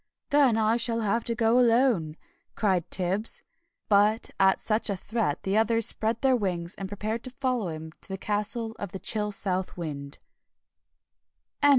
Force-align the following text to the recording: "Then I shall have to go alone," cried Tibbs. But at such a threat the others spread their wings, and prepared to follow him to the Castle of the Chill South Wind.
"Then 0.31 0.57
I 0.57 0.77
shall 0.77 1.01
have 1.01 1.23
to 1.25 1.35
go 1.35 1.59
alone," 1.59 2.17
cried 2.55 2.89
Tibbs. 2.89 3.43
But 3.87 4.31
at 4.39 4.59
such 4.59 4.89
a 4.89 4.95
threat 4.95 5.43
the 5.43 5.55
others 5.55 5.85
spread 5.85 6.21
their 6.23 6.35
wings, 6.35 6.73
and 6.73 6.87
prepared 6.87 7.23
to 7.25 7.29
follow 7.29 7.67
him 7.67 7.91
to 8.01 8.09
the 8.09 8.17
Castle 8.17 8.75
of 8.79 8.93
the 8.93 8.99
Chill 8.99 9.31
South 9.31 9.77
Wind. 9.77 10.17